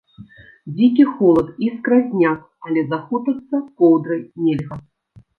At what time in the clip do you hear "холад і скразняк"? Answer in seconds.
1.17-2.39